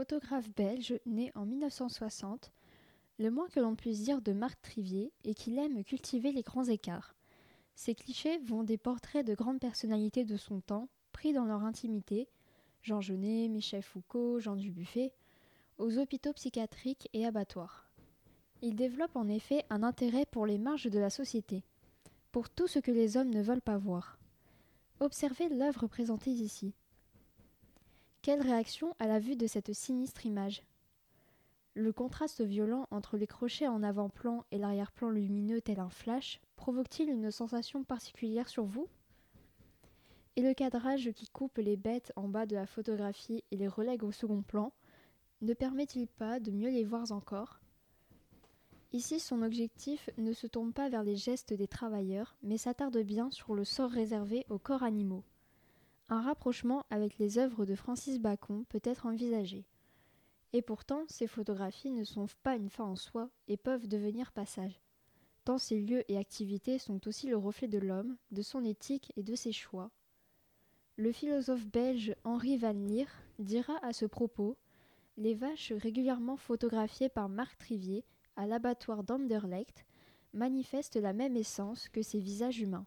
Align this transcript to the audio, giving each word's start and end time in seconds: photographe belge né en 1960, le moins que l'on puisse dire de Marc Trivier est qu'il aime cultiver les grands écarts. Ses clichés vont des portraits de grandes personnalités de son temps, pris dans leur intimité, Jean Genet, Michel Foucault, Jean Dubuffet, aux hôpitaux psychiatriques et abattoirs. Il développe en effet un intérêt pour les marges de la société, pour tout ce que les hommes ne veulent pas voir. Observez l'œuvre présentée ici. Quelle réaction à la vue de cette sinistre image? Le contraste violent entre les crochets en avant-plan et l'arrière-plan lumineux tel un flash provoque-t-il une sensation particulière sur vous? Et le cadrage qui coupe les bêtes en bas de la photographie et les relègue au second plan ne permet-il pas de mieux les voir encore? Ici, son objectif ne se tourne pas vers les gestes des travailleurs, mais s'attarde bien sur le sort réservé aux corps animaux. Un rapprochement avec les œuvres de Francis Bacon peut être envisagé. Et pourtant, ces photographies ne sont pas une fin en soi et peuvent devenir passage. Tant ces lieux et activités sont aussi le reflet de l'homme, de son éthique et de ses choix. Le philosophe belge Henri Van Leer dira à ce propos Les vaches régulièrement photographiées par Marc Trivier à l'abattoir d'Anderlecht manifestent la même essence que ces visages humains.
photographe 0.00 0.48
belge 0.56 0.98
né 1.04 1.30
en 1.34 1.44
1960, 1.44 2.52
le 3.18 3.30
moins 3.30 3.48
que 3.48 3.60
l'on 3.60 3.76
puisse 3.76 4.02
dire 4.02 4.22
de 4.22 4.32
Marc 4.32 4.58
Trivier 4.62 5.12
est 5.24 5.34
qu'il 5.34 5.58
aime 5.58 5.84
cultiver 5.84 6.32
les 6.32 6.40
grands 6.40 6.64
écarts. 6.64 7.14
Ses 7.74 7.94
clichés 7.94 8.38
vont 8.38 8.62
des 8.62 8.78
portraits 8.78 9.26
de 9.26 9.34
grandes 9.34 9.60
personnalités 9.60 10.24
de 10.24 10.38
son 10.38 10.62
temps, 10.62 10.88
pris 11.12 11.34
dans 11.34 11.44
leur 11.44 11.64
intimité, 11.64 12.30
Jean 12.80 13.02
Genet, 13.02 13.48
Michel 13.48 13.82
Foucault, 13.82 14.40
Jean 14.40 14.56
Dubuffet, 14.56 15.12
aux 15.76 15.98
hôpitaux 15.98 16.32
psychiatriques 16.32 17.10
et 17.12 17.26
abattoirs. 17.26 17.92
Il 18.62 18.76
développe 18.76 19.16
en 19.16 19.28
effet 19.28 19.66
un 19.68 19.82
intérêt 19.82 20.24
pour 20.24 20.46
les 20.46 20.56
marges 20.56 20.90
de 20.90 20.98
la 20.98 21.10
société, 21.10 21.62
pour 22.32 22.48
tout 22.48 22.68
ce 22.68 22.78
que 22.78 22.90
les 22.90 23.18
hommes 23.18 23.34
ne 23.34 23.42
veulent 23.42 23.60
pas 23.60 23.76
voir. 23.76 24.18
Observez 24.98 25.50
l'œuvre 25.50 25.88
présentée 25.88 26.30
ici. 26.30 26.72
Quelle 28.30 28.42
réaction 28.42 28.94
à 29.00 29.08
la 29.08 29.18
vue 29.18 29.34
de 29.34 29.48
cette 29.48 29.72
sinistre 29.72 30.24
image? 30.24 30.62
Le 31.74 31.92
contraste 31.92 32.42
violent 32.42 32.86
entre 32.92 33.16
les 33.16 33.26
crochets 33.26 33.66
en 33.66 33.82
avant-plan 33.82 34.44
et 34.52 34.58
l'arrière-plan 34.58 35.10
lumineux 35.10 35.60
tel 35.60 35.80
un 35.80 35.88
flash 35.90 36.40
provoque-t-il 36.54 37.08
une 37.08 37.32
sensation 37.32 37.82
particulière 37.82 38.48
sur 38.48 38.62
vous? 38.62 38.86
Et 40.36 40.42
le 40.42 40.54
cadrage 40.54 41.10
qui 41.10 41.26
coupe 41.26 41.58
les 41.58 41.76
bêtes 41.76 42.12
en 42.14 42.28
bas 42.28 42.46
de 42.46 42.54
la 42.54 42.66
photographie 42.66 43.42
et 43.50 43.56
les 43.56 43.66
relègue 43.66 44.04
au 44.04 44.12
second 44.12 44.42
plan 44.42 44.72
ne 45.40 45.52
permet-il 45.52 46.06
pas 46.06 46.38
de 46.38 46.52
mieux 46.52 46.70
les 46.70 46.84
voir 46.84 47.10
encore? 47.10 47.58
Ici, 48.92 49.18
son 49.18 49.42
objectif 49.42 50.08
ne 50.18 50.32
se 50.32 50.46
tourne 50.46 50.72
pas 50.72 50.88
vers 50.88 51.02
les 51.02 51.16
gestes 51.16 51.52
des 51.52 51.66
travailleurs, 51.66 52.36
mais 52.44 52.58
s'attarde 52.58 52.98
bien 52.98 53.32
sur 53.32 53.56
le 53.56 53.64
sort 53.64 53.90
réservé 53.90 54.46
aux 54.50 54.60
corps 54.60 54.84
animaux. 54.84 55.24
Un 56.12 56.22
rapprochement 56.22 56.84
avec 56.90 57.18
les 57.18 57.38
œuvres 57.38 57.64
de 57.64 57.76
Francis 57.76 58.18
Bacon 58.18 58.64
peut 58.68 58.80
être 58.82 59.06
envisagé. 59.06 59.64
Et 60.52 60.60
pourtant, 60.60 61.04
ces 61.06 61.28
photographies 61.28 61.92
ne 61.92 62.02
sont 62.02 62.26
pas 62.42 62.56
une 62.56 62.68
fin 62.68 62.84
en 62.84 62.96
soi 62.96 63.30
et 63.46 63.56
peuvent 63.56 63.86
devenir 63.86 64.32
passage. 64.32 64.80
Tant 65.44 65.56
ces 65.56 65.80
lieux 65.80 66.02
et 66.10 66.18
activités 66.18 66.78
sont 66.78 67.06
aussi 67.06 67.28
le 67.28 67.36
reflet 67.36 67.68
de 67.68 67.78
l'homme, 67.78 68.16
de 68.32 68.42
son 68.42 68.64
éthique 68.64 69.12
et 69.16 69.22
de 69.22 69.36
ses 69.36 69.52
choix. 69.52 69.92
Le 70.96 71.12
philosophe 71.12 71.66
belge 71.68 72.16
Henri 72.24 72.56
Van 72.56 72.72
Leer 72.72 73.06
dira 73.38 73.74
à 73.82 73.92
ce 73.92 74.04
propos 74.04 74.56
Les 75.16 75.34
vaches 75.34 75.72
régulièrement 75.72 76.36
photographiées 76.36 77.08
par 77.08 77.28
Marc 77.28 77.56
Trivier 77.58 78.04
à 78.34 78.48
l'abattoir 78.48 79.04
d'Anderlecht 79.04 79.86
manifestent 80.32 80.96
la 80.96 81.12
même 81.12 81.36
essence 81.36 81.88
que 81.88 82.02
ces 82.02 82.18
visages 82.18 82.58
humains. 82.58 82.78